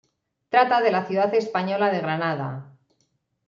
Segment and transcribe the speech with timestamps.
[0.49, 2.75] Trata de la ciudad española de Granada.